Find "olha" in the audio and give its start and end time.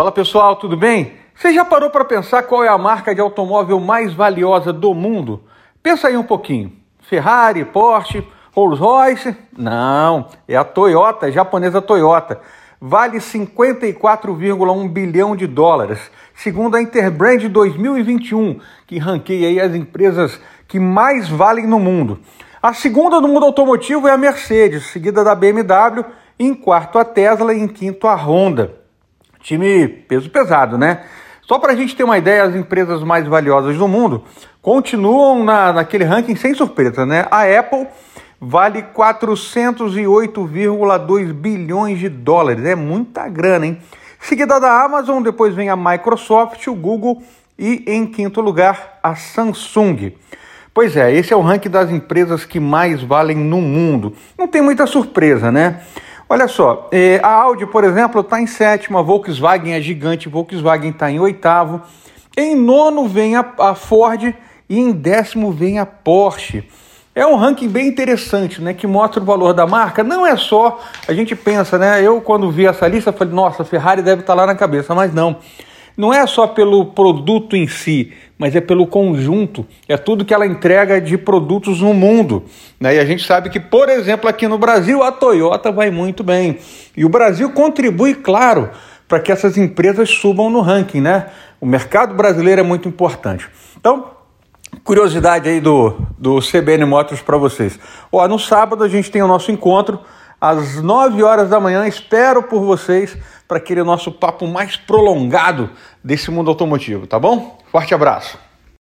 56.32-56.46